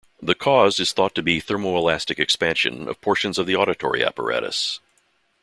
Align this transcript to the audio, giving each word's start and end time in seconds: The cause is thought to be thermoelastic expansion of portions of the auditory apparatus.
The 0.19 0.33
cause 0.33 0.79
is 0.79 0.93
thought 0.93 1.13
to 1.13 1.21
be 1.21 1.39
thermoelastic 1.39 2.17
expansion 2.17 2.89
of 2.89 2.99
portions 3.01 3.37
of 3.37 3.45
the 3.45 3.55
auditory 3.55 4.03
apparatus. 4.03 4.79